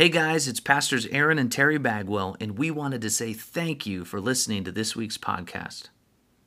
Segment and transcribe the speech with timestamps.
[0.00, 4.06] Hey guys, it's Pastors Aaron and Terry Bagwell, and we wanted to say thank you
[4.06, 5.90] for listening to this week's podcast.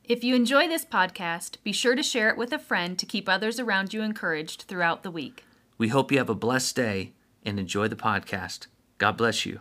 [0.02, 3.28] If you enjoy this podcast, be sure to share it with a friend to keep
[3.28, 5.44] others around you encouraged throughout the week.
[5.78, 7.12] We hope you have a blessed day
[7.44, 8.66] and enjoy the podcast.
[8.98, 9.60] God bless you.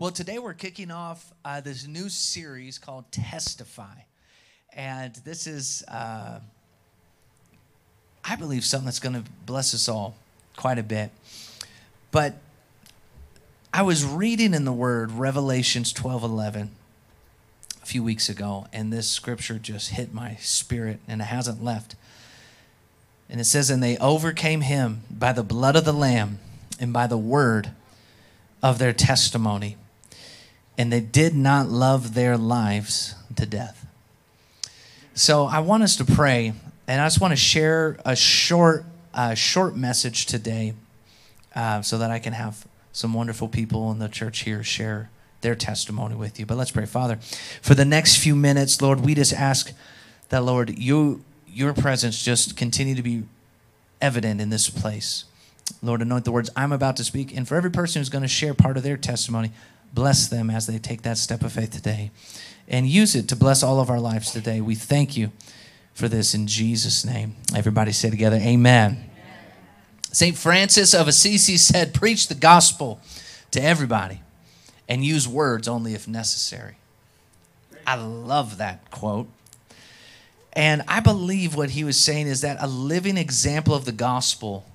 [0.00, 4.00] Well, today we're kicking off uh, this new series called Testify.
[4.72, 6.40] And this is, uh,
[8.28, 10.16] I believe, something that's going to bless us all
[10.56, 11.10] quite a bit.
[12.10, 12.38] But
[13.72, 16.70] I was reading in the Word Revelations 12 11
[17.82, 21.94] a few weeks ago, and this scripture just hit my spirit, and it hasn't left.
[23.28, 26.38] And it says, And they overcame him by the blood of the Lamb
[26.80, 27.70] and by the word
[28.62, 29.76] of their testimony
[30.78, 33.86] and they did not love their lives to death.
[35.14, 36.52] So I want us to pray,
[36.86, 40.74] and I just want to share a short, uh, short message today,
[41.54, 45.54] uh, so that I can have some wonderful people in the church here share their
[45.54, 46.46] testimony with you.
[46.46, 47.18] But let's pray, Father,
[47.60, 49.72] for the next few minutes, Lord, we just ask
[50.28, 53.24] that, Lord, you, your presence just continue to be
[54.00, 55.24] evident in this place.
[55.82, 58.28] Lord, anoint the words I'm about to speak, and for every person who's going to
[58.28, 59.50] share part of their testimony,
[59.92, 62.10] bless them as they take that step of faith today
[62.68, 64.60] and use it to bless all of our lives today.
[64.60, 65.32] We thank you
[65.96, 67.36] for this in Jesus' name.
[67.54, 69.08] Everybody say together, Amen.
[70.12, 70.36] St.
[70.36, 73.00] Francis of Assisi said, Preach the gospel
[73.50, 74.20] to everybody
[74.90, 76.76] and use words only if necessary.
[77.86, 79.26] I love that quote.
[80.52, 84.66] And I believe what he was saying is that a living example of the gospel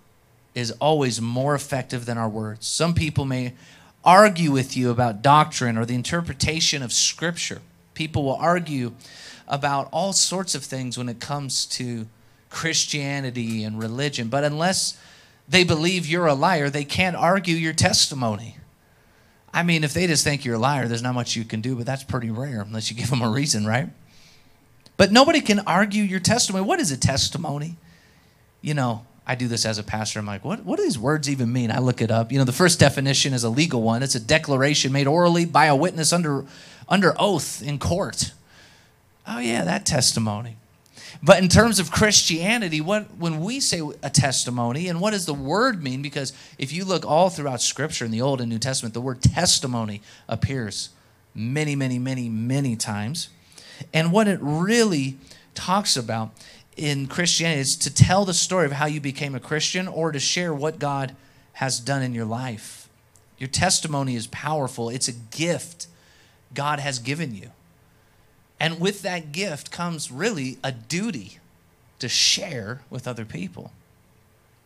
[0.56, 2.66] is always more effective than our words.
[2.66, 3.54] Some people may
[4.04, 7.62] argue with you about doctrine or the interpretation of Scripture.
[7.94, 8.94] People will argue
[9.52, 12.08] about all sorts of things when it comes to
[12.50, 14.30] Christianity and religion.
[14.30, 14.98] But unless
[15.48, 18.58] they believe you're a liar, they can't argue your testimony.
[19.54, 21.76] I mean, if they just think you're a liar, there's not much you can do,
[21.76, 23.90] but that's pretty rare unless you give them a reason, right?
[24.96, 26.64] But nobody can argue your testimony.
[26.64, 27.76] What is a testimony?
[28.62, 30.20] You know, I do this as a pastor.
[30.20, 31.72] I'm like, what, what do these words even mean?
[31.72, 32.32] I look it up.
[32.32, 34.02] You know, the first definition is a legal one.
[34.04, 36.46] It's a declaration made orally by a witness under,
[36.88, 38.32] under oath in court.
[39.34, 40.58] Oh, yeah, that testimony.
[41.24, 45.34] But in terms of Christianity, what when we say a testimony, and what does the
[45.34, 46.02] word mean?
[46.02, 49.22] Because if you look all throughout Scripture in the Old and New Testament, the word
[49.22, 50.90] testimony appears
[51.34, 53.30] many, many, many, many times.
[53.94, 55.18] And what it really
[55.56, 56.32] talks about
[56.76, 60.20] in Christianity is to tell the story of how you became a Christian or to
[60.20, 61.16] share what God
[61.54, 62.90] has done in your life.
[63.38, 65.88] Your testimony is powerful, it's a gift
[66.54, 67.52] God has given you.
[68.62, 71.40] And with that gift comes really a duty
[72.00, 73.72] to share with other people.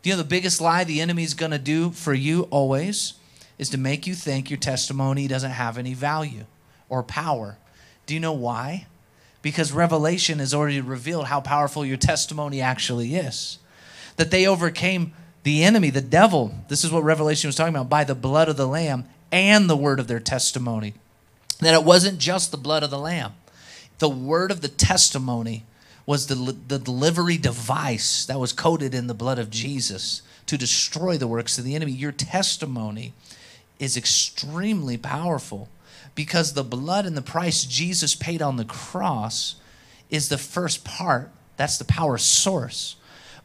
[0.02, 3.14] Do you know the biggest lie the enemy is going to do for you always
[3.58, 6.46] is to make you think your testimony doesn't have any value
[6.90, 7.58] or power?
[8.06, 8.86] Do you know why?
[9.46, 13.60] because Revelation has already revealed how powerful your testimony actually is.
[14.16, 15.14] That they overcame
[15.44, 16.56] the enemy, the devil.
[16.68, 19.78] This is what Revelation was talking about by the blood of the Lamb and the
[19.78, 20.96] word of their testimony.
[21.60, 23.34] That it wasn't just the blood of the Lamb,
[24.00, 25.64] the word of the testimony
[26.06, 31.18] was the, the delivery device that was coated in the blood of Jesus to destroy
[31.18, 31.92] the works of the enemy.
[31.92, 33.14] Your testimony
[33.80, 35.70] is extremely powerful
[36.14, 39.56] because the blood and the price Jesus paid on the cross
[40.10, 41.32] is the first part.
[41.58, 42.96] That's the power source.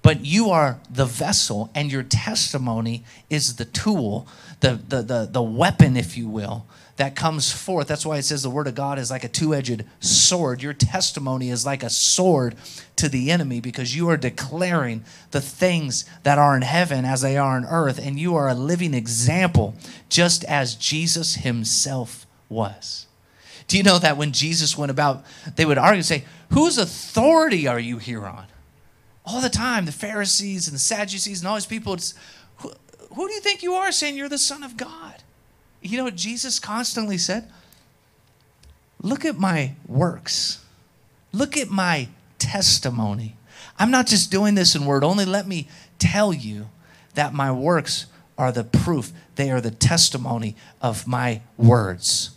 [0.03, 4.27] But you are the vessel, and your testimony is the tool,
[4.61, 6.67] the, the, the, the weapon, if you will,
[6.97, 7.89] that comes forth.
[7.89, 10.63] That's why it says the word of God is like a two edged sword.
[10.63, 12.57] Your testimony is like a sword
[12.97, 17.37] to the enemy because you are declaring the things that are in heaven as they
[17.37, 19.75] are on earth, and you are a living example,
[20.09, 23.07] just as Jesus himself was.
[23.69, 25.25] Do you know that when Jesus went about,
[25.57, 28.47] they would argue and say, Whose authority are you here on?
[29.31, 31.97] All the time, the Pharisees and the Sadducees and all these people,
[32.57, 32.73] who,
[33.15, 35.23] who do you think you are saying you're the Son of God?
[35.83, 37.49] You know Jesus constantly said?
[39.01, 40.65] Look at my works.
[41.33, 42.09] Look at my
[42.39, 43.37] testimony.
[43.79, 45.25] I'm not just doing this in word only.
[45.25, 45.69] Let me
[45.99, 46.69] tell you
[47.15, 48.07] that my works
[48.37, 52.31] are the proof, they are the testimony of my words.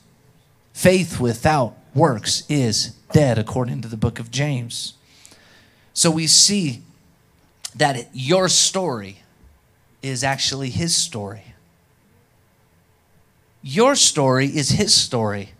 [0.73, 4.93] Faith without works is dead, according to the book of James.
[5.93, 6.81] So we see
[7.75, 9.19] that your story
[10.01, 11.43] is actually his story.
[13.61, 15.51] Your story is his story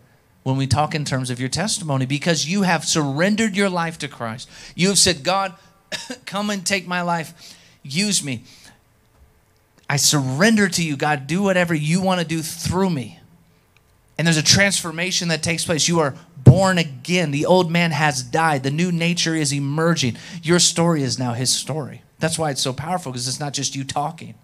[0.44, 4.08] when we talk in terms of your testimony because you have surrendered your life to
[4.08, 4.50] Christ.
[4.76, 5.54] You have said, God,
[6.26, 7.58] Come and take my life.
[7.84, 8.44] Use me.
[9.90, 11.28] I surrender to you, God.
[11.28, 13.20] Do whatever you want to do through me.
[14.18, 15.88] And there's a transformation that takes place.
[15.88, 17.32] You are born again.
[17.32, 18.64] The old man has died.
[18.64, 20.18] The new nature is emerging.
[20.42, 22.04] Your story is now his story.
[22.20, 24.36] That's why it's so powerful because it's not just you talking.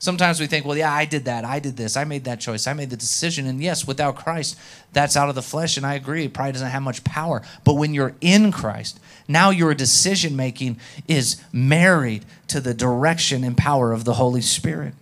[0.00, 1.44] Sometimes we think, well, yeah, I did that.
[1.44, 1.96] I did this.
[1.96, 2.68] I made that choice.
[2.68, 3.46] I made the decision.
[3.46, 4.56] And yes, without Christ,
[4.92, 5.76] that's out of the flesh.
[5.76, 7.42] And I agree, it probably doesn't have much power.
[7.64, 10.78] But when you're in Christ, now your decision making
[11.08, 14.94] is married to the direction and power of the Holy Spirit.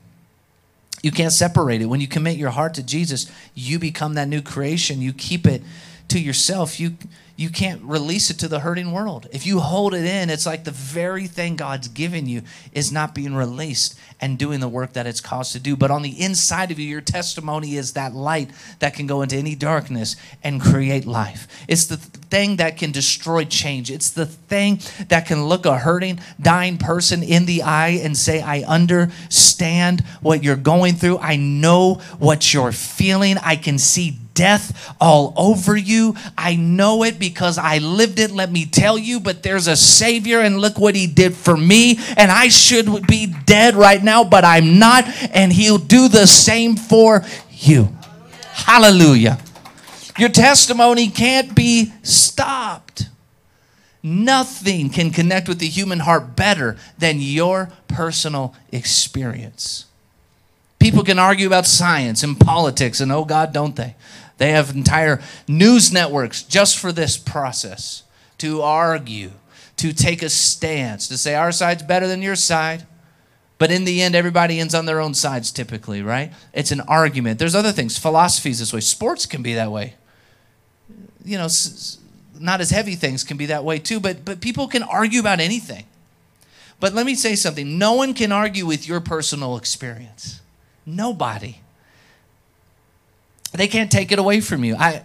[1.07, 1.87] You can't separate it.
[1.87, 5.01] When you commit your heart to Jesus, you become that new creation.
[5.01, 5.63] You keep it
[6.09, 6.79] to yourself.
[6.81, 6.97] You
[7.37, 9.29] you can't release it to the hurting world.
[9.31, 12.43] If you hold it in, it's like the very thing God's given you
[12.73, 15.77] is not being released and doing the work that it's caused to do.
[15.77, 19.37] But on the inside of you, your testimony is that light that can go into
[19.37, 21.47] any darkness and create life.
[21.69, 23.91] It's the thing that can destroy change.
[23.91, 28.41] It's the thing that can look a hurting, dying person in the eye and say,
[28.41, 31.19] I understand what you're going through.
[31.19, 33.37] I know what you're feeling.
[33.37, 36.15] I can see death all over you.
[36.39, 40.41] I know it because I lived it, let me tell you, but there's a Savior,
[40.41, 41.99] and look what He did for me.
[42.17, 46.77] And I should be dead right now, but I'm not, and He'll do the same
[46.77, 47.89] for you.
[48.53, 49.39] Hallelujah.
[50.19, 53.09] Your testimony can't be stopped.
[54.03, 59.87] Nothing can connect with the human heart better than your personal experience.
[60.79, 63.97] People can argue about science and politics, and oh God, don't they?
[64.39, 68.03] They have entire news networks just for this process
[68.39, 69.31] to argue,
[69.77, 72.87] to take a stance, to say our side's better than your side.
[73.59, 76.33] But in the end, everybody ends on their own sides typically, right?
[76.53, 77.39] It's an argument.
[77.39, 77.97] There's other things.
[77.97, 78.81] Philosophies this way.
[78.81, 79.95] Sports can be that way.
[81.25, 81.49] You know,
[82.39, 85.41] not as heavy things can be that way too, but, but people can argue about
[85.41, 85.87] anything.
[86.79, 90.43] But let me say something no one can argue with your personal experience.
[90.85, 91.61] Nobody.
[93.53, 94.77] They can't take it away from you.
[94.77, 95.03] I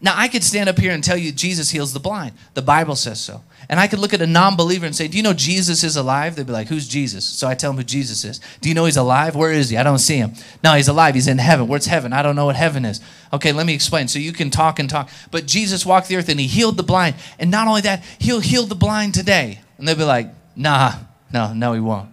[0.00, 2.32] now I could stand up here and tell you Jesus heals the blind.
[2.54, 3.42] The Bible says so.
[3.68, 6.34] And I could look at a non-believer and say, "Do you know Jesus is alive?"
[6.34, 8.40] They'd be like, "Who's Jesus?" So I tell them who Jesus is.
[8.60, 9.36] "Do you know he's alive?
[9.36, 9.76] Where is he?
[9.76, 10.34] I don't see him."
[10.64, 11.14] No, he's alive.
[11.14, 11.68] He's in heaven.
[11.68, 12.12] Where's heaven?
[12.12, 13.00] I don't know what heaven is.
[13.32, 14.08] Okay, let me explain.
[14.08, 15.08] So you can talk and talk.
[15.30, 17.14] But Jesus walked the earth and he healed the blind.
[17.38, 19.60] And not only that, he'll heal the blind today.
[19.78, 20.94] And they'll be like, "Nah,
[21.32, 22.08] no, no, he won't."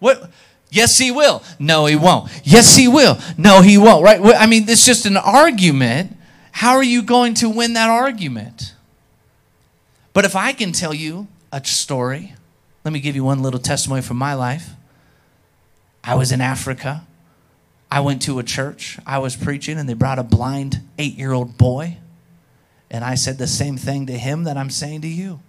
[0.00, 0.30] What
[0.70, 1.42] Yes, he will.
[1.58, 2.30] No, he won't.
[2.44, 3.18] Yes, he will.
[3.36, 4.04] No, he won't.
[4.04, 4.20] Right?
[4.36, 6.16] I mean, it's just an argument.
[6.52, 8.74] How are you going to win that argument?
[10.12, 12.34] But if I can tell you a story,
[12.84, 14.70] let me give you one little testimony from my life.
[16.04, 17.06] I was in Africa.
[17.90, 18.98] I went to a church.
[19.06, 21.98] I was preaching, and they brought a blind eight year old boy.
[22.90, 25.40] And I said the same thing to him that I'm saying to you.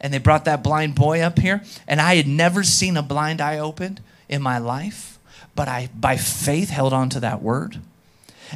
[0.00, 3.40] And they brought that blind boy up here, and I had never seen a blind
[3.40, 5.18] eye opened in my life,
[5.54, 7.78] but I, by faith, held on to that word.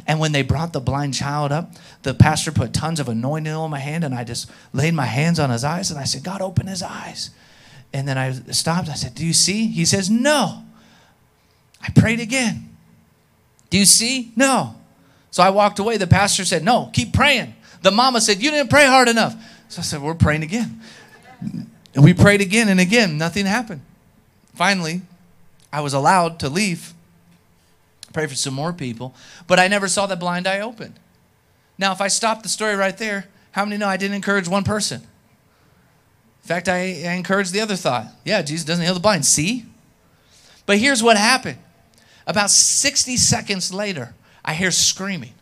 [0.07, 1.73] And when they brought the blind child up,
[2.03, 5.39] the pastor put tons of anointing on my hand, and I just laid my hands
[5.39, 7.31] on his eyes, and I said, God, open his eyes.
[7.93, 8.89] And then I stopped.
[8.89, 9.67] I said, Do you see?
[9.67, 10.63] He says, No.
[11.81, 12.77] I prayed again.
[13.69, 14.31] Do you see?
[14.35, 14.75] No.
[15.31, 15.97] So I walked away.
[15.97, 17.55] The pastor said, No, keep praying.
[17.81, 19.35] The mama said, You didn't pray hard enough.
[19.69, 20.81] So I said, We're praying again.
[21.41, 23.17] And we prayed again and again.
[23.17, 23.81] Nothing happened.
[24.53, 25.01] Finally,
[25.71, 26.93] I was allowed to leave,
[28.13, 29.13] pray for some more people,
[29.47, 30.95] but I never saw that blind eye open.
[31.77, 34.63] Now, if I stop the story right there, how many know I didn't encourage one
[34.63, 35.01] person?
[36.43, 38.07] In fact, I, I encouraged the other thought.
[38.25, 39.25] Yeah, Jesus doesn't heal the blind.
[39.25, 39.65] See?
[40.65, 41.57] But here's what happened.
[42.25, 45.33] About 60 seconds later, I hear screaming.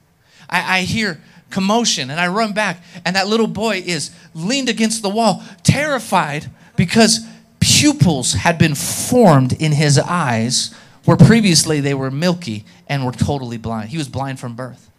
[0.49, 5.01] I, I hear commotion and I run back, and that little boy is leaned against
[5.01, 7.25] the wall, terrified because
[7.67, 13.57] pupils had been formed in his eyes where previously they were milky and were totally
[13.57, 13.89] blind.
[13.89, 14.89] He was blind from birth.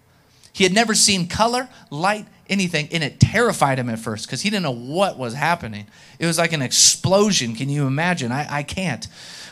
[0.52, 4.50] He had never seen color, light, anything, and it terrified him at first because he
[4.50, 5.86] didn't know what was happening.
[6.18, 7.54] It was like an explosion.
[7.54, 8.32] Can you imagine?
[8.32, 9.06] I, I can't.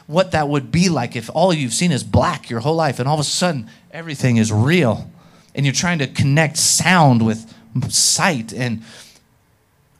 [0.07, 3.09] What that would be like if all you've seen is black your whole life and
[3.09, 5.11] all of a sudden everything is real
[5.55, 7.53] and you're trying to connect sound with
[7.89, 8.83] sight and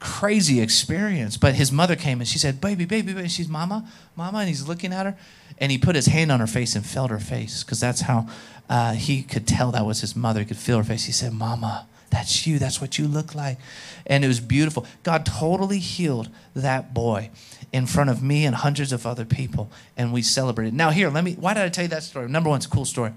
[0.07, 1.37] crazy experience.
[1.37, 3.29] But his mother came and she said, Baby, baby, baby.
[3.29, 4.39] She's Mama, Mama.
[4.39, 5.17] And he's looking at her.
[5.59, 8.29] And he put his hand on her face and felt her face because that's how
[8.71, 10.41] uh, he could tell that was his mother.
[10.41, 11.05] He could feel her face.
[11.07, 12.59] He said, Mama, that's you.
[12.59, 13.59] That's what you look like.
[14.07, 14.87] And it was beautiful.
[15.03, 17.31] God totally healed that boy
[17.73, 19.71] in front of me and hundreds of other people.
[19.97, 20.73] And we celebrated.
[20.73, 22.29] Now, here, let me, why did I tell you that story?
[22.29, 23.13] Number one, it's a cool story.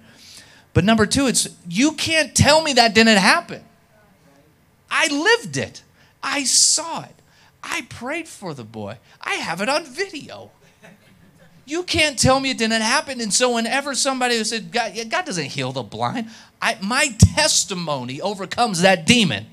[0.73, 3.63] But number two, it's, you can't tell me that didn't happen.
[4.89, 5.83] I lived it.
[6.21, 7.15] I saw it.
[7.63, 8.97] I prayed for the boy.
[9.21, 10.51] I have it on video.
[11.65, 13.21] You can't tell me it didn't happen.
[13.21, 16.29] And so whenever somebody said, God, God doesn't heal the blind,
[16.61, 19.45] I, my testimony overcomes that demon.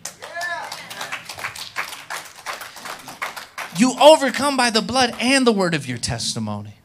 [3.76, 6.75] You overcome by the blood and the word of your testimony.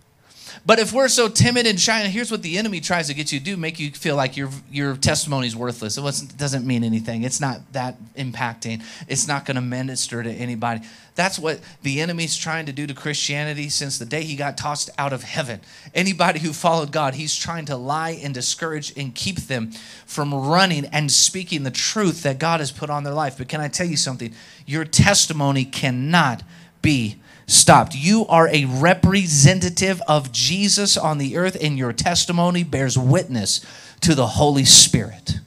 [0.64, 3.32] But if we're so timid and shy, and here's what the enemy tries to get
[3.32, 5.98] you to do: make you feel like your your testimony is worthless.
[5.98, 7.24] It doesn't mean anything.
[7.24, 8.84] It's not that impacting.
[9.08, 10.82] It's not going to minister to anybody.
[11.16, 14.92] That's what the enemy's trying to do to Christianity since the day he got tossed
[14.98, 15.62] out of heaven.
[15.96, 19.72] Anybody who followed God, he's trying to lie and discourage and keep them
[20.06, 23.38] from running and speaking the truth that God has put on their life.
[23.40, 24.34] But can I tell you something?
[24.68, 26.44] Your testimony cannot
[26.82, 27.18] be
[27.52, 27.96] stopped.
[27.96, 33.66] You are a representative of Jesus on the earth, and your testimony bears witness
[34.02, 35.40] to the Holy Spirit.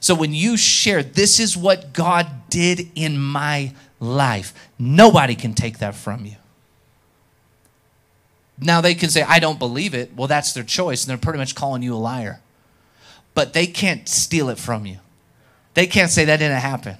[0.00, 5.78] So when you share, this is what God did in my life, nobody can take
[5.78, 6.36] that from you.
[8.60, 10.12] Now they can say, I don't believe it.
[10.16, 12.40] Well, that's their choice, and they're pretty much calling you a liar.
[13.34, 14.98] But they can't steal it from you.
[15.74, 16.96] They can't say that didn't happen.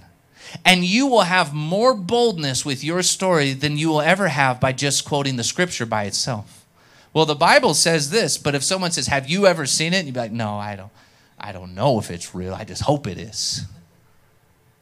[0.65, 4.73] And you will have more boldness with your story than you will ever have by
[4.73, 6.67] just quoting the scripture by itself.
[7.13, 9.99] Well, the Bible says this, but if someone says, Have you ever seen it?
[9.99, 10.93] And you'd be like, No, I don't.
[11.39, 12.55] I don't know if it's real.
[12.55, 13.65] I just hope it is.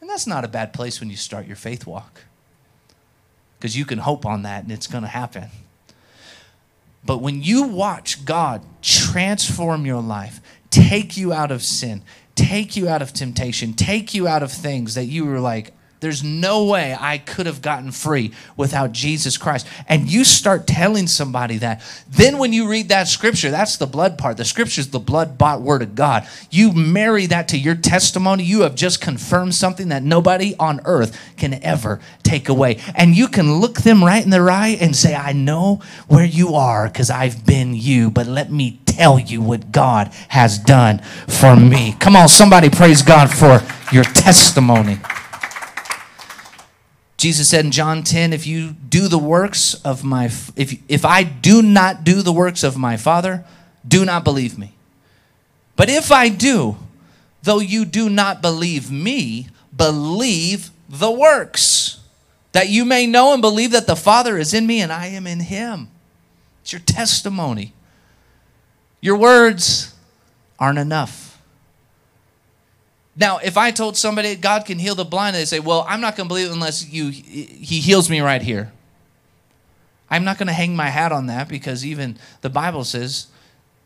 [0.00, 2.22] And that's not a bad place when you start your faith walk.
[3.58, 5.48] Because you can hope on that and it's going to happen.
[7.04, 12.02] But when you watch God transform your life, take you out of sin,
[12.36, 16.22] take you out of temptation, take you out of things that you were like, there's
[16.22, 19.66] no way I could have gotten free without Jesus Christ.
[19.88, 21.82] And you start telling somebody that.
[22.08, 24.36] Then, when you read that scripture, that's the blood part.
[24.36, 26.28] The scripture is the blood bought word of God.
[26.50, 28.44] You marry that to your testimony.
[28.44, 32.78] You have just confirmed something that nobody on earth can ever take away.
[32.94, 36.54] And you can look them right in the eye and say, I know where you
[36.56, 41.54] are because I've been you, but let me tell you what God has done for
[41.54, 41.94] me.
[42.00, 43.62] Come on, somebody praise God for
[43.92, 44.98] your testimony.
[47.16, 50.26] Jesus said in John 10, if you do the works of my
[50.56, 53.44] if if I do not do the works of my Father,
[53.86, 54.74] do not believe me.
[55.76, 56.76] But if I do,
[57.42, 62.00] though you do not believe me, believe the works,
[62.52, 65.26] that you may know and believe that the Father is in me and I am
[65.26, 65.88] in him.
[66.62, 67.72] It's your testimony.
[69.00, 69.94] Your words
[70.58, 71.40] aren't enough.
[73.16, 76.16] Now, if I told somebody God can heal the blind, they say, "Well, I'm not
[76.16, 78.72] going to believe it unless you he heals me right here."
[80.08, 83.26] I'm not going to hang my hat on that because even the Bible says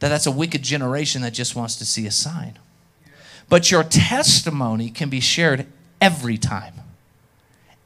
[0.00, 2.58] that that's a wicked generation that just wants to see a sign.
[3.48, 5.66] But your testimony can be shared
[6.00, 6.74] every time.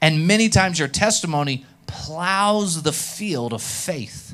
[0.01, 4.24] And many times your testimony plows the field of faith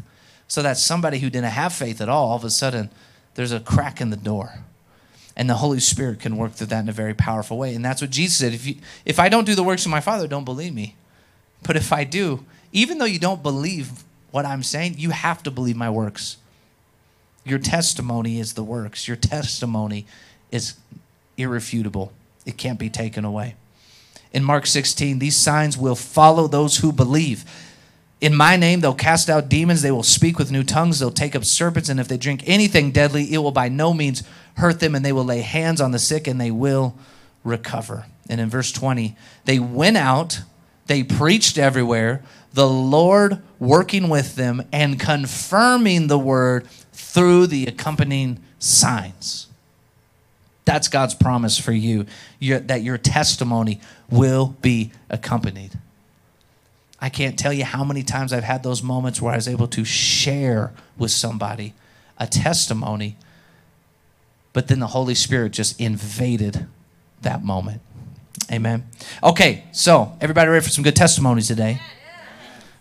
[0.51, 2.89] so that somebody who didn't have faith at all, all of a sudden,
[3.35, 4.55] there's a crack in the door.
[5.37, 7.73] And the Holy Spirit can work through that in a very powerful way.
[7.73, 8.53] And that's what Jesus said.
[8.53, 10.97] If, you, if I don't do the works of my Father, don't believe me.
[11.63, 12.43] But if I do,
[12.73, 16.35] even though you don't believe what I'm saying, you have to believe my works.
[17.45, 19.07] Your testimony is the works.
[19.07, 20.05] Your testimony
[20.51, 20.73] is
[21.37, 22.11] irrefutable.
[22.45, 23.55] It can't be taken away.
[24.33, 27.45] In Mark 16, these signs will follow those who believe.
[28.21, 29.81] In my name, they'll cast out demons.
[29.81, 30.99] They will speak with new tongues.
[30.99, 31.89] They'll take up serpents.
[31.89, 34.21] And if they drink anything deadly, it will by no means
[34.57, 34.93] hurt them.
[34.93, 36.95] And they will lay hands on the sick and they will
[37.43, 38.05] recover.
[38.29, 40.41] And in verse 20, they went out,
[40.85, 42.23] they preached everywhere,
[42.53, 49.47] the Lord working with them and confirming the word through the accompanying signs.
[50.63, 52.05] That's God's promise for you,
[52.39, 55.71] that your testimony will be accompanied.
[57.01, 59.67] I can't tell you how many times I've had those moments where I was able
[59.69, 61.73] to share with somebody
[62.19, 63.17] a testimony,
[64.53, 66.67] but then the Holy Spirit just invaded
[67.23, 67.81] that moment.
[68.51, 68.87] Amen.
[69.23, 71.81] Okay, so everybody ready for some good testimonies today?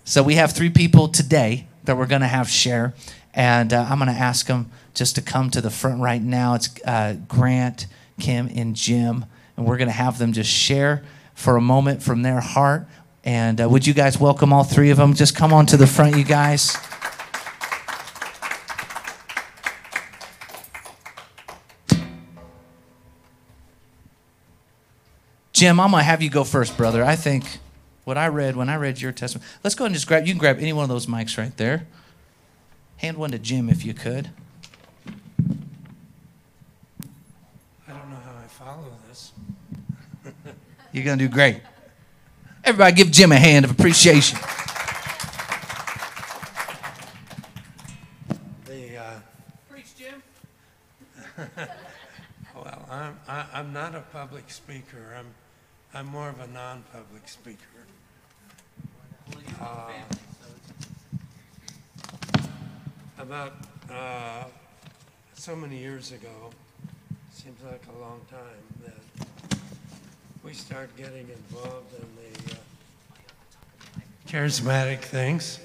[0.04, 2.92] So we have three people today that we're going to have share,
[3.32, 6.54] and uh, I'm going to ask them just to come to the front right now.
[6.54, 7.86] It's uh, Grant,
[8.18, 9.24] Kim, and Jim,
[9.56, 12.86] and we're going to have them just share for a moment from their heart
[13.24, 15.14] and uh, would you guys welcome all three of them?
[15.14, 16.76] Just come on to the front, you guys.
[25.52, 27.04] Jim, I'm gonna have you go first, brother.
[27.04, 27.44] I think
[28.04, 29.46] what I read when I read your testimony.
[29.62, 30.26] Let's go ahead and just grab.
[30.26, 31.86] You can grab any one of those mics right there.
[32.96, 34.30] Hand one to Jim if you could.
[37.86, 39.32] I don't know how I follow this.
[40.92, 41.60] You're gonna do great.
[42.64, 44.38] Everybody give Jim a hand of appreciation.
[48.66, 49.20] The, uh,
[49.70, 50.22] Preach, Jim.
[52.54, 55.16] well, I'm, I, I'm not a public speaker.
[55.18, 55.26] I'm,
[55.94, 57.58] I'm more of a non-public speaker.
[59.60, 59.90] Uh,
[63.18, 63.52] About,
[63.92, 64.44] uh,
[65.34, 66.50] so many years ago,
[67.32, 68.94] seems like a long time, that
[70.42, 72.56] we start getting involved in the uh,
[74.26, 75.60] charismatic things.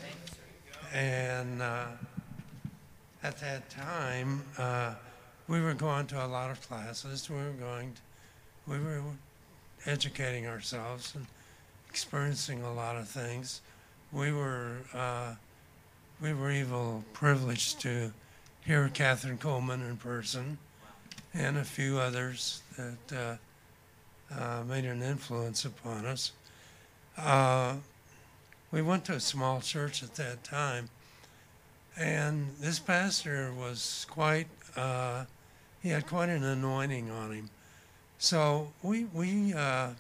[0.94, 1.88] And, uh,
[3.26, 4.94] at that time, uh,
[5.48, 7.28] we were going to a lot of classes.
[7.28, 9.02] We were going, to, we were
[9.88, 11.26] educating ourselves and
[11.90, 13.62] experiencing a lot of things.
[14.12, 15.34] We were, uh,
[16.22, 18.12] we were even privileged to
[18.64, 20.60] hear Kathryn Kuhlman in person
[21.34, 23.40] and a few others that
[24.34, 26.32] uh, made an influence upon us.
[27.18, 27.76] Uh,
[28.72, 30.90] we went to a small church at that time
[31.98, 35.26] and this pastor was quite, uh,
[35.82, 37.50] he had quite an anointing on him.
[38.18, 39.92] So we, we, uh,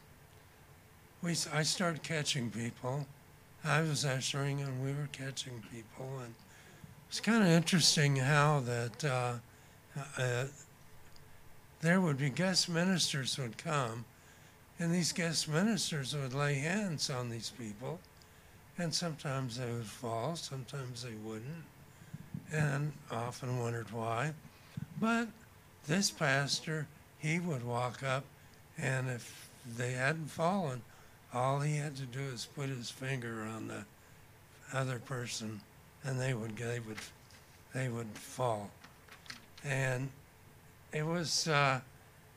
[1.21, 3.07] we, I started catching people.
[3.63, 6.19] I was ushering and we were catching people.
[6.23, 6.35] And
[7.07, 9.33] it's kind of interesting how that uh,
[10.17, 10.45] uh,
[11.79, 14.03] there would be guest ministers would come
[14.79, 17.99] and these guest ministers would lay hands on these people.
[18.77, 21.63] And sometimes they would fall, sometimes they wouldn't
[22.51, 24.33] and often wondered why.
[24.99, 25.27] But
[25.87, 28.23] this pastor, he would walk up,
[28.77, 30.81] and if they hadn't fallen,
[31.33, 33.85] all he had to do is put his finger on the
[34.73, 35.61] other person,
[36.03, 36.97] and they would they would
[37.73, 38.71] they would fall.
[39.63, 40.09] And
[40.93, 41.81] it was uh,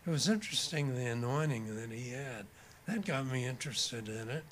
[0.09, 2.47] it was interesting the anointing that he had.
[2.87, 4.45] That got me interested in it,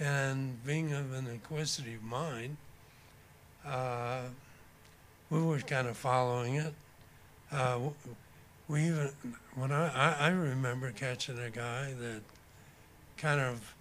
[0.00, 2.56] and being of an inquisitive mind.
[3.64, 4.22] Uh,
[5.30, 6.74] we were kind of following it.
[7.52, 7.78] Uh,
[8.66, 9.10] we even,
[9.54, 12.22] when I, I, I remember catching a guy that
[13.16, 13.76] kind of,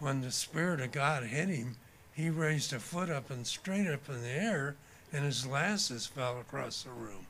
[0.00, 1.76] when the Spirit of God hit him,
[2.12, 4.74] he raised a foot up and straight up in the air,
[5.12, 7.26] and his glasses fell across the room.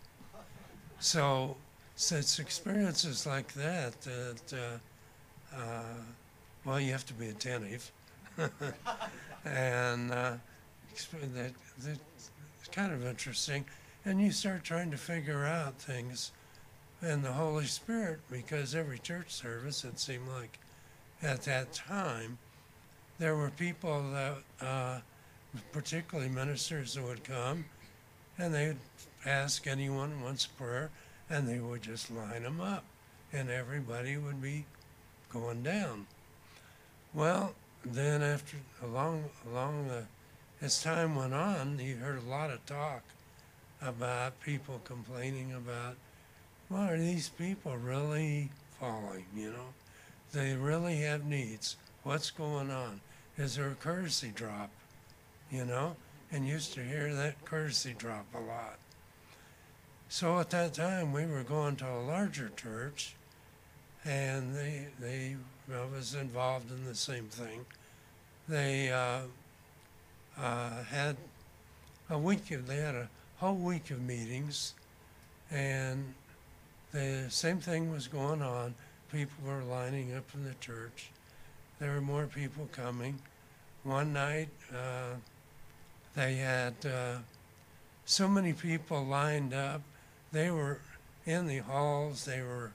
[0.98, 1.58] So,
[2.02, 5.94] so it's experiences like that that, uh, uh,
[6.64, 7.92] well, you have to be attentive.
[9.44, 10.32] and uh,
[11.34, 11.52] that,
[11.84, 11.98] that
[12.72, 13.64] kind of interesting.
[14.04, 16.32] And you start trying to figure out things
[17.02, 20.58] in the Holy Spirit because every church service, it seemed like
[21.22, 22.36] at that time,
[23.20, 24.98] there were people that, uh,
[25.70, 27.64] particularly ministers, that would come
[28.38, 28.76] and they'd
[29.24, 30.90] ask anyone once a prayer
[31.32, 32.84] and they would just line them up
[33.32, 34.66] and everybody would be
[35.32, 36.06] going down.
[37.14, 40.04] Well, then after along along the
[40.60, 43.02] as time went on, you heard a lot of talk
[43.80, 45.96] about people complaining about,
[46.70, 49.24] well, are these people really falling?
[49.34, 49.74] You know,
[50.32, 51.76] they really have needs.
[52.02, 53.00] What's going on?
[53.38, 54.70] Is there a courtesy drop?
[55.50, 55.96] You know,
[56.30, 58.78] and used to hear that courtesy drop a lot.
[60.12, 63.14] So at that time, we were going to a larger church,
[64.04, 65.36] and they they
[65.74, 67.64] I was involved in the same thing.
[68.46, 69.20] They uh,
[70.38, 71.16] uh, had
[72.10, 74.74] a week of, they had a whole week of meetings
[75.50, 76.12] and
[76.92, 78.74] the same thing was going on.
[79.10, 81.08] People were lining up in the church.
[81.78, 83.18] There were more people coming.
[83.82, 85.14] One night, uh,
[86.14, 87.16] they had uh,
[88.04, 89.80] so many people lined up.
[90.32, 90.80] They were
[91.26, 92.24] in the halls.
[92.24, 92.72] They were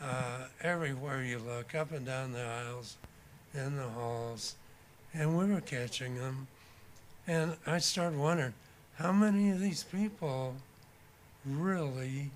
[0.00, 2.96] uh, everywhere you look, up and down the aisles,
[3.54, 4.56] in the halls,
[5.14, 6.48] and we were catching them.
[7.26, 8.54] And I started wondering
[8.96, 10.56] how many of these people
[11.46, 12.30] really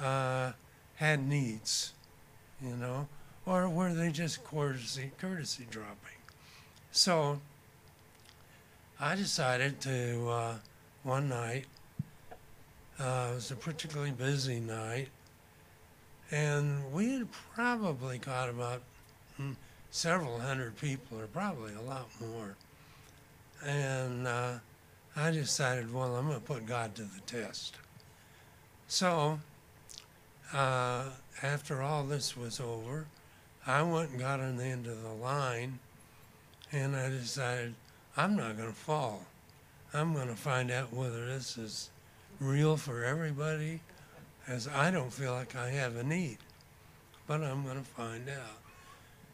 [0.00, 0.52] uh,
[0.96, 1.92] had needs,
[2.62, 3.08] you know,
[3.46, 5.96] or were they just courtesy, courtesy dropping?
[6.92, 7.40] So
[9.00, 10.54] I decided to, uh,
[11.02, 11.64] one night,
[12.98, 15.08] uh, it was a particularly busy night,
[16.30, 18.82] and we had probably caught about
[19.36, 19.52] hmm,
[19.90, 22.56] several hundred people, or probably a lot more.
[23.64, 24.54] And uh,
[25.16, 27.76] I decided, well, I'm going to put God to the test.
[28.86, 29.40] So
[30.52, 31.04] uh,
[31.42, 33.06] after all this was over,
[33.66, 35.78] I went and got on the end of the line,
[36.70, 37.74] and I decided
[38.16, 39.24] I'm not going to fall.
[39.92, 41.90] I'm going to find out whether this is
[42.40, 43.80] real for everybody,
[44.46, 46.38] as I don't feel like I have a need,
[47.26, 48.58] but I'm going to find out.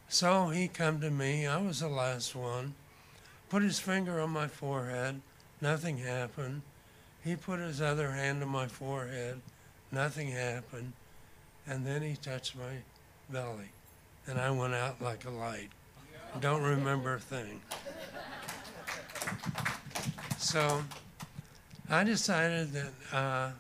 [0.08, 1.46] So he come to me.
[1.46, 2.74] I was the last one.
[3.48, 5.20] Put his finger on my forehead.
[5.60, 6.62] Nothing happened.
[7.22, 9.40] He put his other hand on my forehead.
[9.92, 10.92] Nothing happened.
[11.66, 12.78] And then he touched my
[13.28, 13.70] belly.
[14.26, 15.70] And I went out like a light.
[16.40, 17.60] Don't remember a thing.
[20.38, 20.82] So
[21.92, 23.50] I decided that uh,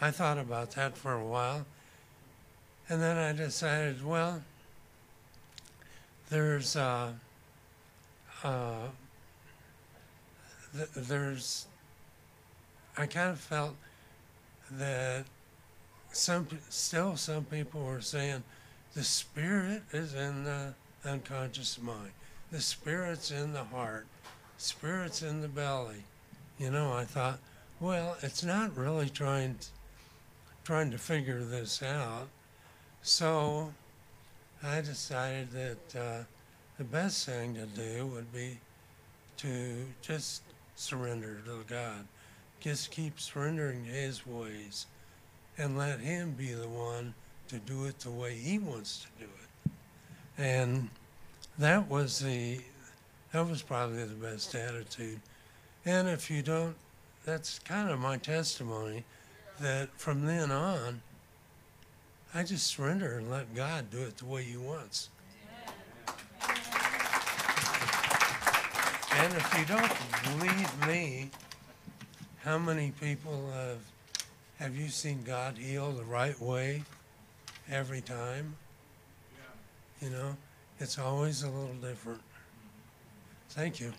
[0.00, 1.66] I thought about that for a while.
[2.88, 4.40] And then I decided, well,
[6.28, 7.10] there's uh,
[8.44, 8.86] uh,
[10.72, 11.66] th- there's
[12.96, 13.74] I kind of felt
[14.70, 15.24] that
[16.12, 18.44] some still some people were saying
[18.94, 22.12] the spirit is in the unconscious mind,
[22.52, 24.06] the spirit's in the heart,
[24.56, 26.04] spirit's in the belly.
[26.60, 27.38] You know, I thought,
[27.80, 29.66] well, it's not really trying to,
[30.62, 32.28] trying to figure this out.
[33.00, 33.72] So
[34.62, 36.24] I decided that uh,
[36.76, 38.58] the best thing to do would be
[39.38, 40.42] to just
[40.76, 42.06] surrender to God.
[42.60, 44.84] Just keep surrendering to His ways
[45.56, 47.14] and let Him be the one
[47.48, 49.72] to do it the way He wants to do it.
[50.36, 50.90] And
[51.58, 52.60] that was the
[53.32, 55.20] that was probably the best attitude.
[55.84, 56.76] And if you don't,
[57.24, 59.04] that's kind of my testimony
[59.60, 61.00] that from then on,
[62.34, 65.08] I just surrender and let God do it the way He wants.
[69.12, 71.30] And if you don't believe me,
[72.42, 73.78] how many people have
[74.58, 76.82] have you seen God heal the right way
[77.70, 78.54] every time?
[80.02, 80.36] You know,
[80.78, 82.20] it's always a little different.
[83.50, 83.92] Thank you.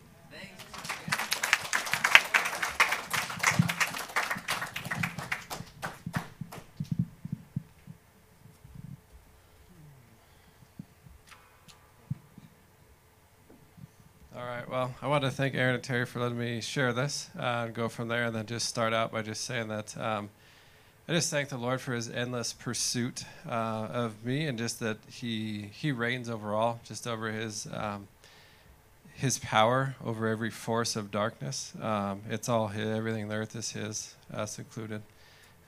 [14.35, 14.60] All right.
[14.71, 17.73] Well, I want to thank Aaron and Terry for letting me share this uh, and
[17.73, 18.23] go from there.
[18.23, 20.29] And then just start out by just saying that um,
[21.09, 23.51] I just thank the Lord for His endless pursuit uh,
[23.91, 28.07] of me, and just that He He reigns over all, just over His um,
[29.13, 31.73] His power over every force of darkness.
[31.81, 32.87] Um, it's all His.
[32.87, 35.01] Everything on earth is His, us included.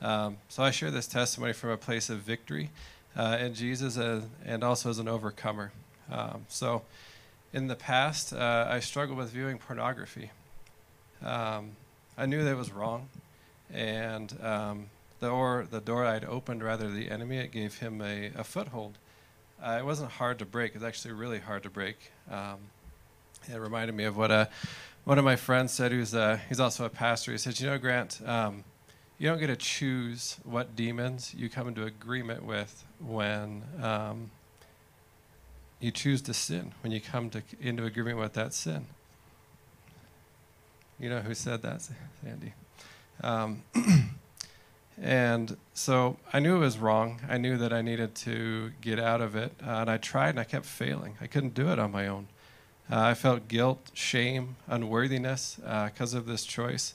[0.01, 2.69] Um, so I share this testimony from a place of victory
[3.17, 5.73] uh, in Jesus, uh, and also as an overcomer.
[6.09, 6.83] Um, so
[7.53, 10.31] in the past, uh, I struggled with viewing pornography.
[11.23, 11.77] Um,
[12.17, 13.09] I knew that it was wrong,
[13.71, 14.89] and um,
[15.19, 18.97] the door the door I'd opened, rather the enemy, it gave him a, a foothold.
[19.61, 20.71] Uh, it wasn't hard to break.
[20.71, 22.11] It was actually really hard to break.
[22.29, 22.57] Um,
[23.47, 24.49] it reminded me of what a,
[25.05, 25.91] one of my friends said.
[25.91, 27.31] Who's a, he's also a pastor.
[27.31, 28.63] He said, "You know, Grant, um,
[29.19, 33.63] you don't get to choose what demons you come into agreement with when."
[35.83, 38.85] Um, you choose to sin when you come to, into agreement with that sin.
[40.97, 41.81] You know who said that,
[42.23, 42.53] Sandy?
[43.21, 43.63] Um,
[45.01, 47.19] and so I knew it was wrong.
[47.27, 49.51] I knew that I needed to get out of it.
[49.61, 51.17] Uh, and I tried and I kept failing.
[51.19, 52.27] I couldn't do it on my own.
[52.89, 56.93] Uh, I felt guilt, shame, unworthiness because uh, of this choice.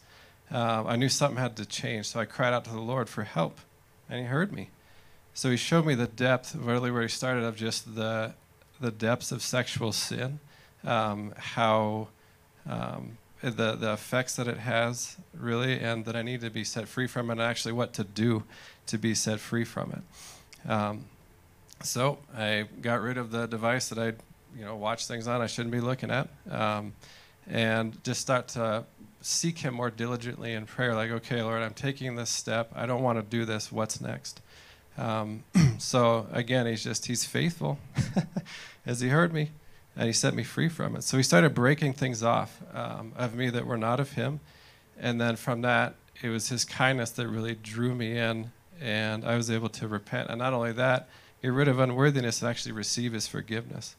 [0.51, 2.07] Uh, I knew something had to change.
[2.07, 3.61] So I cried out to the Lord for help,
[4.09, 4.71] and He heard me.
[5.35, 8.33] So He showed me the depth, of really where He started, of just the
[8.81, 10.41] the depths of sexual sin,
[10.85, 12.09] um, how
[12.69, 16.89] um, the the effects that it has really, and that I need to be set
[16.89, 18.45] free from and actually what to do
[18.87, 20.71] to be set free from it.
[20.71, 21.05] Um,
[21.83, 24.07] so I got rid of the device that I,
[24.59, 26.95] you know, watch things on I shouldn't be looking at, um,
[27.49, 28.85] and just start to
[29.21, 30.95] seek Him more diligently in prayer.
[30.95, 32.73] Like, okay, Lord, I'm taking this step.
[32.75, 33.71] I don't want to do this.
[33.71, 34.41] What's next?
[34.99, 35.45] Um,
[35.79, 37.79] so again, he's just he's faithful,
[38.87, 39.51] as he heard me,
[39.97, 41.05] and he set me free from it.
[41.05, 44.41] So he started breaking things off um, of me that were not of him,
[44.99, 49.37] and then from that, it was his kindness that really drew me in, and I
[49.37, 50.31] was able to repent.
[50.31, 51.09] And not only that,
[51.43, 53.95] get rid of unworthiness and actually receive his forgiveness.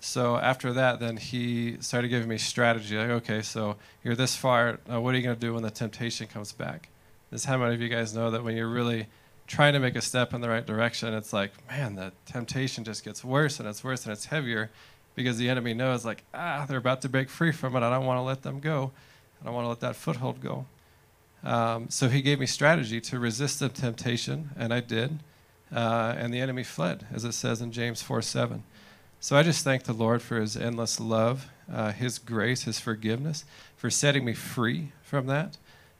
[0.00, 2.96] So after that, then he started giving me strategy.
[2.96, 4.78] Like, okay, so you're this far.
[4.90, 6.88] Uh, what are you going to do when the temptation comes back?
[7.30, 9.06] This how many of you guys know that when you're really
[9.48, 13.04] trying to make a step in the right direction, it's like, man, the temptation just
[13.04, 14.70] gets worse and it's worse and it's heavier
[15.14, 17.82] because the enemy knows, like, ah, they're about to break free from it.
[17.82, 18.92] I don't want to let them go.
[19.40, 20.66] I don't want to let that foothold go.
[21.42, 25.18] Um, so he gave me strategy to resist the temptation, and I did.
[25.74, 28.62] Uh, and the enemy fled, as it says in James 4 7.
[29.20, 33.44] So I just thank the Lord for his endless love, uh, his grace, his forgiveness,
[33.76, 35.56] for setting me free from that.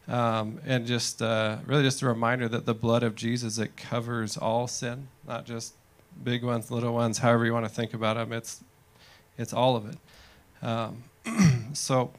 [0.08, 4.38] Um, and just uh, really just a reminder that the blood of Jesus it covers
[4.38, 5.74] all sin, not just
[6.24, 8.32] big ones, little ones, however you want to think about them.
[8.32, 8.64] It's
[9.36, 10.66] it's all of it.
[10.66, 11.04] Um,
[11.74, 12.10] so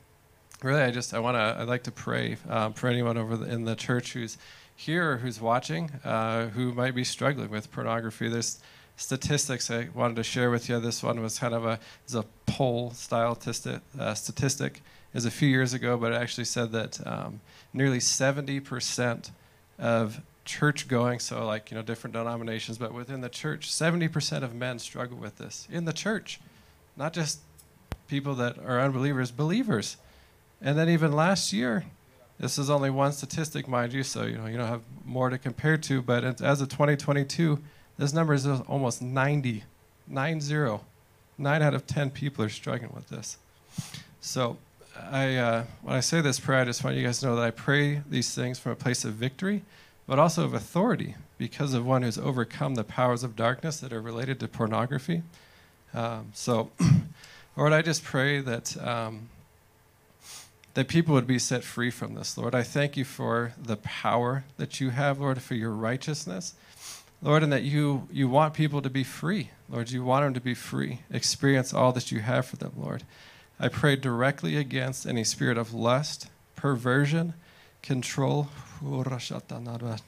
[0.61, 3.51] really, I just I want to I'd like to pray um, for anyone over the,
[3.51, 4.37] in the church who's
[4.75, 8.29] here or who's watching uh, who might be struggling with pornography.
[8.29, 8.59] There's
[8.97, 10.79] statistics I wanted to share with you.
[10.79, 13.81] This one was kind of a is a poll style statistic.
[13.99, 14.81] Uh, statistic
[15.13, 17.41] is a few years ago, but it actually said that um,
[17.73, 19.31] nearly 70 percent
[19.77, 24.43] of church going, so like you know different denominations, but within the church, 70 percent
[24.43, 26.39] of men struggle with this in the church,
[26.97, 27.39] not just
[28.07, 29.97] people that are unbelievers, believers.
[30.61, 31.85] And then even last year,
[32.39, 35.37] this is only one statistic, mind you, so you know you don't have more to
[35.37, 36.01] compare to.
[36.01, 37.59] But as of 2022,
[37.97, 39.63] this number is almost 90,
[40.07, 40.85] nine zero,
[41.37, 43.37] nine out of 10 people are struggling with this.
[44.21, 44.57] So
[45.11, 47.43] I, uh, when I say this prayer, I just want you guys to know that
[47.43, 49.63] I pray these things from a place of victory,
[50.07, 54.01] but also of authority, because of one who's overcome the powers of darkness that are
[54.01, 55.23] related to pornography.
[55.93, 56.71] Um, so,
[57.57, 59.29] Lord, I just pray that um,
[60.73, 62.55] that people would be set free from this, Lord.
[62.55, 66.53] I thank you for the power that you have, Lord, for your righteousness.
[67.21, 69.49] Lord, and that you, you want people to be free.
[69.67, 73.03] Lord, you want them to be free, experience all that you have for them, Lord.
[73.59, 77.33] I pray directly against any spirit of lust, perversion,
[77.81, 78.47] control,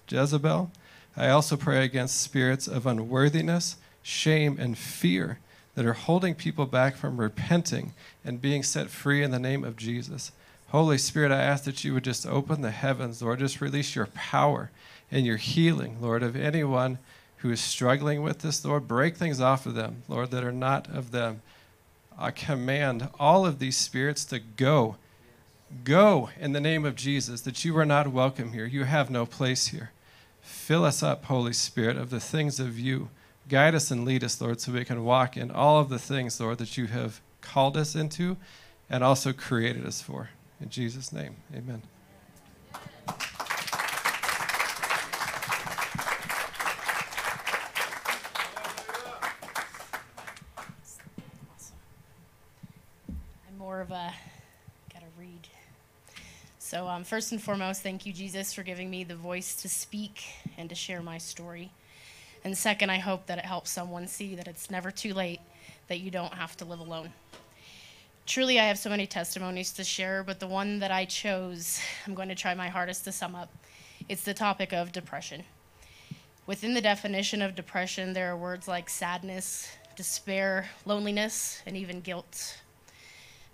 [0.08, 0.72] Jezebel.
[1.18, 5.40] I also pray against spirits of unworthiness, shame, and fear
[5.76, 9.76] that are holding people back from repenting and being set free in the name of
[9.76, 10.32] Jesus.
[10.70, 14.06] Holy Spirit, I ask that you would just open the heavens, Lord, just release your
[14.08, 14.72] power
[15.12, 16.98] and your healing, Lord, of anyone
[17.38, 18.88] who is struggling with this, Lord.
[18.88, 21.42] Break things off of them, Lord, that are not of them.
[22.21, 24.97] I command all of these spirits to go.
[25.84, 28.65] Go in the name of Jesus, that you are not welcome here.
[28.65, 29.89] You have no place here.
[30.39, 33.10] Fill us up, Holy Spirit, of the things of you.
[33.49, 36.39] Guide us and lead us, Lord, so we can walk in all of the things,
[36.39, 38.38] Lord, that you have called us into
[38.88, 40.29] and also created us for.
[40.62, 41.81] In Jesus' name, amen.
[53.71, 54.13] more of a
[54.91, 55.47] gotta read.
[56.71, 60.23] So, um, first and foremost, thank you, Jesus, for giving me the voice to speak
[60.57, 61.69] and to share my story.
[62.45, 65.41] And second, I hope that it helps someone see that it's never too late,
[65.89, 67.12] that you don't have to live alone.
[68.25, 72.15] Truly, I have so many testimonies to share, but the one that I chose, I'm
[72.15, 73.51] going to try my hardest to sum up.
[74.07, 75.43] It's the topic of depression.
[76.47, 82.62] Within the definition of depression, there are words like sadness, despair, loneliness, and even guilt.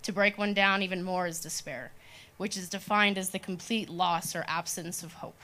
[0.02, 1.90] To break one down even more is despair,
[2.38, 5.40] which is defined as the complete loss or absence of hope.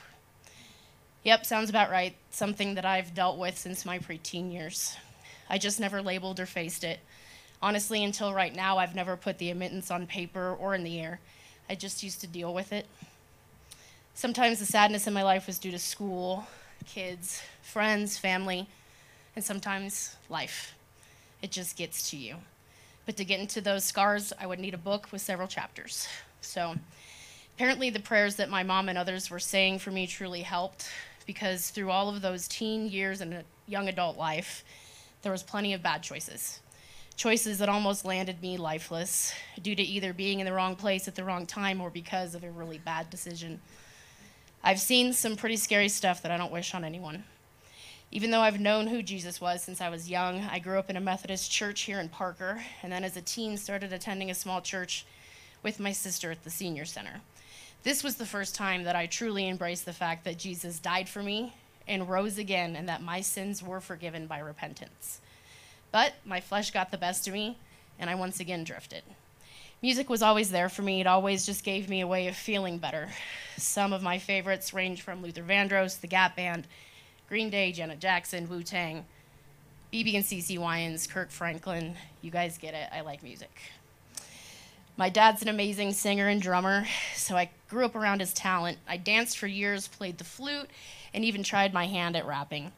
[1.23, 2.15] Yep, sounds about right.
[2.31, 4.95] Something that I've dealt with since my preteen years.
[5.49, 6.99] I just never labeled or faced it.
[7.61, 11.19] Honestly, until right now, I've never put the admittance on paper or in the air.
[11.69, 12.85] I just used to deal with it.
[14.13, 16.47] Sometimes the sadness in my life was due to school,
[16.85, 18.67] kids, friends, family,
[19.35, 20.75] and sometimes life.
[21.41, 22.35] It just gets to you.
[23.05, 26.07] But to get into those scars, I would need a book with several chapters.
[26.45, 26.75] So
[27.55, 30.89] apparently, the prayers that my mom and others were saying for me truly helped
[31.25, 34.63] because through all of those teen years and young adult life,
[35.21, 36.59] there was plenty of bad choices.
[37.15, 41.15] Choices that almost landed me lifeless due to either being in the wrong place at
[41.15, 43.61] the wrong time or because of a really bad decision.
[44.63, 47.23] I've seen some pretty scary stuff that I don't wish on anyone.
[48.11, 50.95] Even though I've known who Jesus was since I was young, I grew up in
[50.95, 54.61] a Methodist church here in Parker, and then as a teen started attending a small
[54.61, 55.05] church
[55.65, 57.21] with my sister at the senior center.
[57.81, 61.23] This was the first time that I truly embraced the fact that Jesus died for
[61.23, 61.55] me
[61.87, 65.21] and rose again, and that my sins were forgiven by repentance.
[65.91, 67.57] But my flesh got the best of me,
[67.97, 69.01] and I once again drifted.
[69.81, 71.01] Music was always there for me.
[71.01, 73.09] It always just gave me a way of feeling better.
[73.57, 76.67] Some of my favorites range from Luther Vandross, the Gap Band,
[77.27, 79.03] Green Day, Janet Jackson, Wu Tang,
[79.91, 81.95] BeBe and CeCe Winans, Kirk Franklin.
[82.21, 82.87] You guys get it.
[82.93, 83.51] I like music.
[84.97, 88.77] My dad's an amazing singer and drummer, so I grew up around his talent.
[88.87, 90.69] I danced for years, played the flute,
[91.13, 92.71] and even tried my hand at rapping.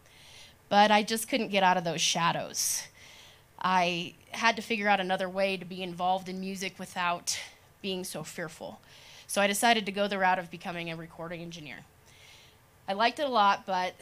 [0.67, 2.83] But I just couldn't get out of those shadows.
[3.59, 7.39] I had to figure out another way to be involved in music without
[7.81, 8.79] being so fearful.
[9.27, 11.79] So I decided to go the route of becoming a recording engineer.
[12.87, 13.93] I liked it a lot, but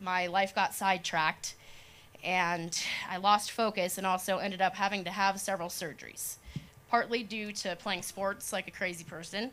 [0.00, 1.54] my life got sidetracked
[2.24, 2.76] and
[3.08, 6.36] I lost focus and also ended up having to have several surgeries,
[6.90, 9.50] partly due to playing sports like a crazy person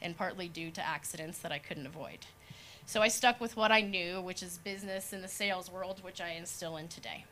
[0.00, 2.18] and partly due to accidents that I couldn't avoid.
[2.86, 6.20] So I stuck with what I knew, which is business in the sales world, which
[6.20, 7.24] I am still in today.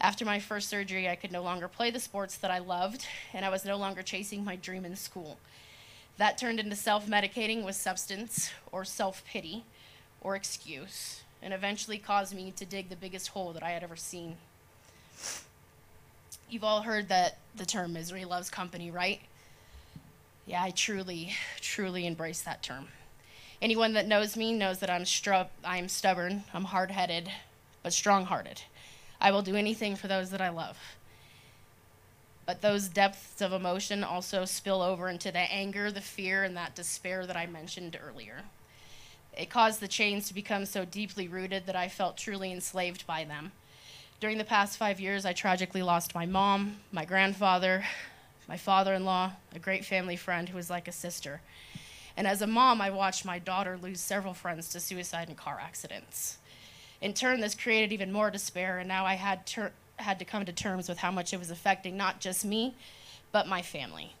[0.00, 3.44] After my first surgery, I could no longer play the sports that I loved, and
[3.44, 5.38] I was no longer chasing my dream in school.
[6.16, 9.64] That turned into self medicating with substance, or self pity,
[10.20, 13.96] or excuse, and eventually caused me to dig the biggest hole that I had ever
[13.96, 14.36] seen.
[16.50, 19.20] You've all heard that the term misery loves company, right?
[20.46, 22.88] Yeah, I truly, truly embrace that term.
[23.62, 27.30] Anyone that knows me knows that I'm, stru- I'm stubborn, I'm hard headed,
[27.84, 28.62] but strong hearted.
[29.20, 30.76] I will do anything for those that I love.
[32.46, 36.74] But those depths of emotion also spill over into the anger, the fear, and that
[36.74, 38.42] despair that I mentioned earlier.
[39.38, 43.22] It caused the chains to become so deeply rooted that I felt truly enslaved by
[43.22, 43.52] them.
[44.20, 47.86] During the past five years, I tragically lost my mom, my grandfather,
[48.46, 51.40] my father in law, a great family friend who was like a sister.
[52.18, 55.58] And as a mom, I watched my daughter lose several friends to suicide and car
[55.58, 56.36] accidents.
[57.00, 60.44] In turn, this created even more despair, and now I had, ter- had to come
[60.44, 62.74] to terms with how much it was affecting not just me,
[63.32, 64.16] but my family.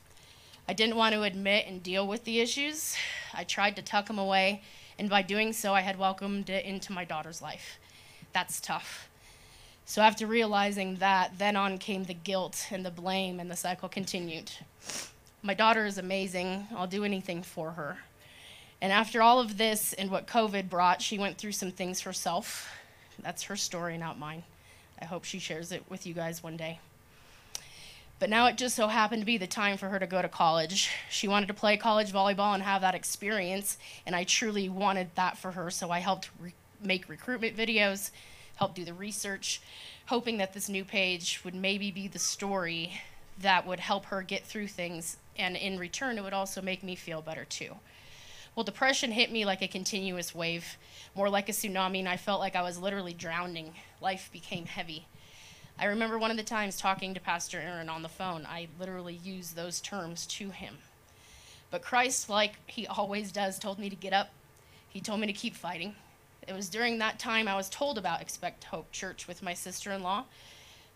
[0.66, 2.96] I didn't want to admit and deal with the issues.
[3.34, 4.62] I tried to tuck them away,
[4.98, 7.78] and by doing so, I had welcomed it into my daughter's life.
[8.32, 9.09] That's tough.
[9.90, 13.88] So after realizing that, then on came the guilt and the blame, and the cycle
[13.88, 14.52] continued.
[15.42, 16.68] My daughter is amazing.
[16.76, 17.98] I'll do anything for her.
[18.80, 22.72] And after all of this and what COVID brought, she went through some things herself.
[23.20, 24.44] That's her story, not mine.
[25.02, 26.78] I hope she shares it with you guys one day.
[28.20, 30.28] But now it just so happened to be the time for her to go to
[30.28, 30.88] college.
[31.10, 33.76] She wanted to play college volleyball and have that experience,
[34.06, 38.12] and I truly wanted that for her, so I helped re- make recruitment videos,
[38.60, 39.62] help do the research,
[40.06, 43.00] hoping that this new page would maybe be the story
[43.40, 45.16] that would help her get through things.
[45.38, 47.76] And in return, it would also make me feel better too.
[48.54, 50.76] Well, depression hit me like a continuous wave,
[51.14, 53.72] more like a tsunami, and I felt like I was literally drowning.
[54.02, 55.06] Life became heavy.
[55.78, 59.18] I remember one of the times talking to Pastor Aaron on the phone, I literally
[59.24, 60.76] used those terms to him.
[61.70, 64.28] But Christ, like he always does, told me to get up.
[64.90, 65.94] He told me to keep fighting.
[66.46, 69.92] It was during that time I was told about Expect Hope Church with my sister
[69.92, 70.24] in law,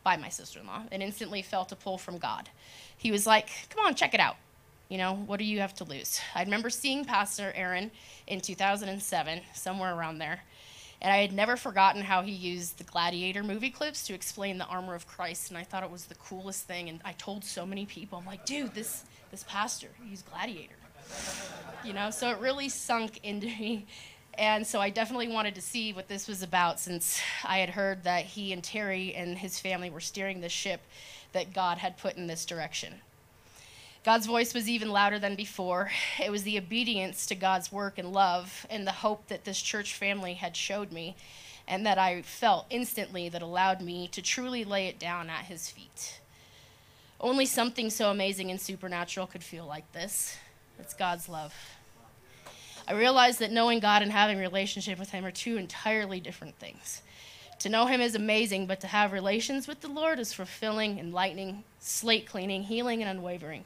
[0.02, 2.48] by my sister in law, and instantly felt a pull from God.
[2.96, 4.36] He was like, Come on, check it out.
[4.88, 6.20] You know, what do you have to lose?
[6.34, 7.90] I remember seeing Pastor Aaron
[8.26, 10.42] in 2007, somewhere around there,
[11.00, 14.66] and I had never forgotten how he used the Gladiator movie clips to explain the
[14.66, 16.88] armor of Christ, and I thought it was the coolest thing.
[16.88, 20.76] And I told so many people, I'm like, dude, this this pastor, he's Gladiator.
[21.84, 23.86] You know, so it really sunk into me
[24.38, 28.04] and so I definitely wanted to see what this was about since I had heard
[28.04, 30.80] that he and Terry and his family were steering the ship
[31.32, 32.94] that God had put in this direction.
[34.04, 35.90] God's voice was even louder than before.
[36.22, 39.94] It was the obedience to God's work and love and the hope that this church
[39.94, 41.16] family had showed me
[41.66, 45.70] and that I felt instantly that allowed me to truly lay it down at his
[45.70, 46.20] feet.
[47.18, 50.36] Only something so amazing and supernatural could feel like this.
[50.78, 51.54] It's God's love.
[52.86, 57.00] I realized that knowing God and having relationship with Him are two entirely different things.
[57.60, 61.64] To know Him is amazing, but to have relations with the Lord is fulfilling, enlightening,
[61.80, 63.64] slate cleaning, healing, and unwavering.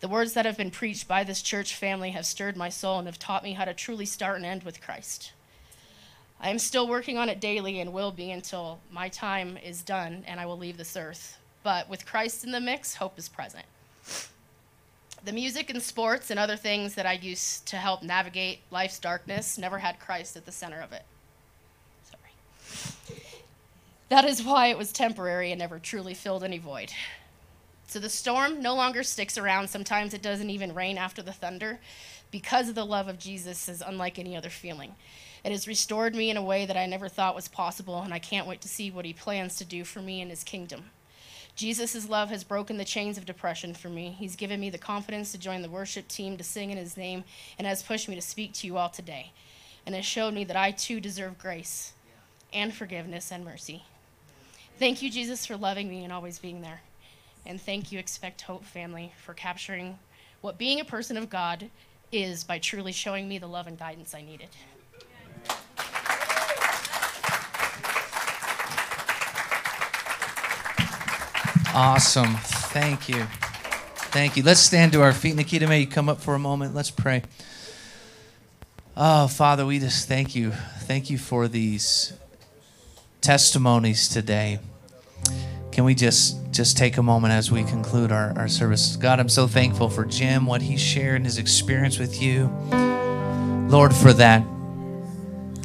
[0.00, 3.06] The words that have been preached by this church family have stirred my soul and
[3.06, 5.32] have taught me how to truly start and end with Christ.
[6.40, 10.24] I am still working on it daily and will be until my time is done
[10.26, 11.38] and I will leave this earth.
[11.62, 13.64] But with Christ in the mix, hope is present
[15.24, 19.56] the music and sports and other things that I used to help navigate life's darkness
[19.56, 21.04] never had Christ at the center of it.
[22.04, 23.20] Sorry.
[24.08, 26.92] That is why it was temporary and never truly filled any void.
[27.86, 29.68] So the storm no longer sticks around.
[29.68, 31.78] Sometimes it doesn't even rain after the thunder
[32.30, 34.94] because of the love of Jesus is unlike any other feeling.
[35.44, 38.18] It has restored me in a way that I never thought was possible, and I
[38.18, 40.86] can't wait to see what he plans to do for me in his kingdom.
[41.54, 44.16] Jesus' love has broken the chains of depression for me.
[44.18, 47.24] He's given me the confidence to join the worship team, to sing in His name,
[47.58, 49.32] and has pushed me to speak to you all today.
[49.84, 51.92] And has showed me that I too deserve grace
[52.52, 53.84] and forgiveness and mercy.
[54.78, 56.80] Thank you, Jesus, for loving me and always being there.
[57.44, 59.98] And thank you, Expect Hope family, for capturing
[60.40, 61.68] what being a person of God
[62.10, 64.48] is by truly showing me the love and guidance I needed.
[71.74, 72.34] Awesome.
[72.36, 73.24] Thank you.
[74.12, 74.42] Thank you.
[74.42, 75.36] Let's stand to our feet.
[75.36, 76.74] Nikita, may you come up for a moment?
[76.74, 77.22] Let's pray.
[78.94, 80.50] Oh, Father, we just thank you.
[80.80, 82.12] Thank you for these
[83.22, 84.58] testimonies today.
[85.70, 88.96] Can we just just take a moment as we conclude our, our service?
[88.96, 92.50] God, I'm so thankful for Jim, what he shared in his experience with you.
[93.70, 94.44] Lord, for that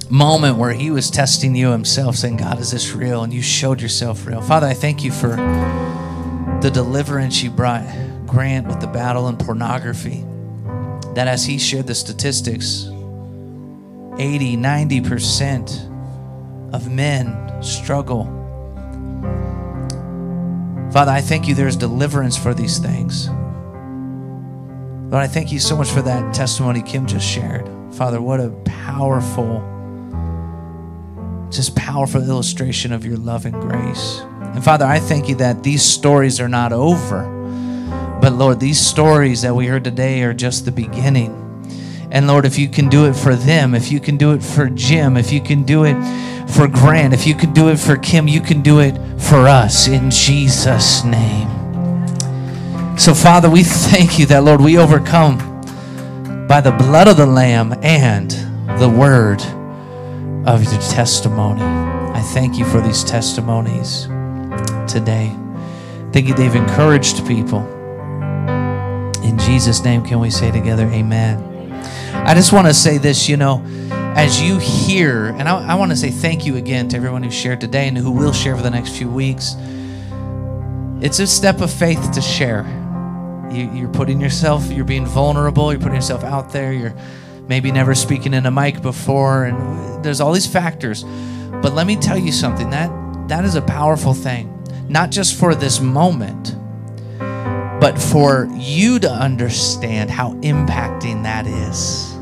[0.09, 3.23] moment where he was testing you himself, saying, God, is this real?
[3.23, 4.39] And you showed yourself real.
[4.39, 5.35] Father, I thank you for
[6.61, 7.83] the deliverance you brought
[8.25, 10.25] Grant with the battle in pornography.
[11.13, 12.85] That as he shared the statistics,
[14.17, 18.25] 80, 90% of men struggle.
[20.91, 23.29] Father, I thank you there's deliverance for these things.
[25.09, 27.69] Lord, I thank you so much for that testimony Kim just shared.
[27.93, 29.59] Father, what a powerful,
[31.49, 34.21] just powerful illustration of your love and grace.
[34.53, 37.37] And Father, I thank you that these stories are not over.
[38.21, 41.43] But Lord, these stories that we heard today are just the beginning.
[42.11, 44.69] And Lord, if you can do it for them, if you can do it for
[44.69, 45.95] Jim, if you can do it
[46.49, 49.87] for Grant, if you can do it for Kim, you can do it for us
[49.87, 51.47] in Jesus' name.
[52.97, 55.37] So, Father, we thank you that, Lord, we overcome
[56.47, 58.31] by the blood of the Lamb and
[58.79, 59.41] the word
[60.47, 61.61] of your testimony.
[61.61, 64.07] I thank you for these testimonies
[64.87, 65.35] today.
[66.11, 67.59] Thank you, they've encouraged people.
[69.23, 71.43] In Jesus' name, can we say together, Amen?
[72.13, 73.63] I just want to say this, you know,
[74.15, 77.29] as you hear, and I, I want to say thank you again to everyone who
[77.29, 79.55] shared today and who will share for the next few weeks.
[80.99, 82.65] It's a step of faith to share.
[83.51, 86.95] You, you're putting yourself, you're being vulnerable, you're putting yourself out there, you're
[87.47, 91.03] maybe never speaking in a mic before, and there's all these factors.
[91.61, 92.89] But let me tell you something that
[93.29, 94.56] that is a powerful thing,
[94.89, 96.55] not just for this moment,
[97.79, 102.13] but for you to understand how impacting that is.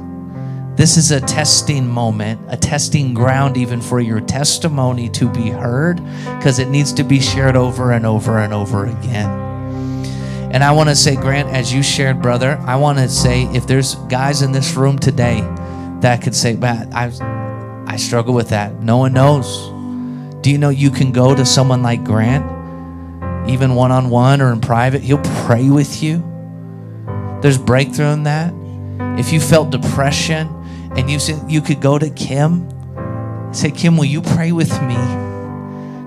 [0.75, 6.01] This is a testing moment, a testing ground even for your testimony to be heard,
[6.37, 9.29] because it needs to be shared over and over and over again.
[10.51, 13.67] And I want to say, Grant, as you shared, brother, I want to say if
[13.67, 15.41] there's guys in this room today
[16.01, 17.11] that could say, man, I,
[17.87, 18.81] I struggle with that.
[18.81, 19.69] No one knows.
[20.41, 22.45] Do you know you can go to someone like Grant,
[23.47, 25.01] even one on one or in private?
[25.01, 26.23] He'll pray with you.
[27.41, 28.53] There's breakthrough in that.
[29.19, 30.47] If you felt depression
[30.95, 32.69] and you said you could go to Kim,
[33.53, 34.97] say, Kim, will you pray with me?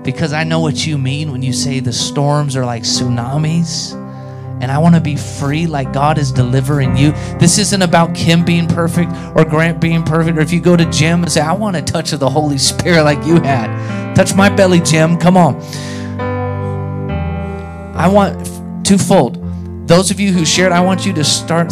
[0.03, 3.93] Because I know what you mean when you say the storms are like tsunamis
[4.61, 7.11] and I want to be free like God is delivering you.
[7.39, 10.85] This isn't about Kim being perfect or Grant being perfect, or if you go to
[10.91, 14.15] Jim and say, I want a touch of the Holy Spirit like you had.
[14.15, 15.17] Touch my belly, Jim.
[15.17, 15.61] Come on.
[17.99, 19.37] I want twofold.
[19.85, 21.69] Those of you who shared, I want you to start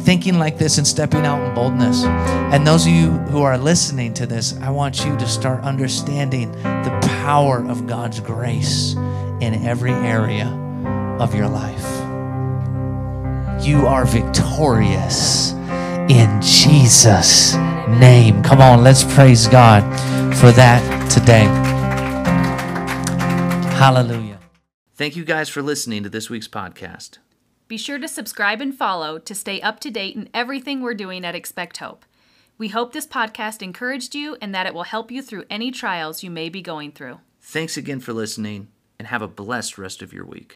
[0.00, 2.04] thinking like this and stepping out in boldness.
[2.04, 6.52] And those of you who are listening to this, I want you to start understanding
[6.52, 8.94] the power of God's grace
[9.42, 10.48] in every area
[11.20, 11.86] of your life.
[13.62, 15.52] You are victorious
[16.08, 17.56] in Jesus'
[18.00, 18.42] name.
[18.42, 19.82] Come on, let's praise God
[20.36, 21.44] for that today.
[23.76, 24.21] Hallelujah.
[24.94, 27.16] Thank you guys for listening to this week's podcast.
[27.66, 31.24] Be sure to subscribe and follow to stay up to date in everything we're doing
[31.24, 32.04] at Expect Hope.
[32.58, 36.22] We hope this podcast encouraged you and that it will help you through any trials
[36.22, 37.20] you may be going through.
[37.40, 38.68] Thanks again for listening
[38.98, 40.50] and have a blessed rest of your week.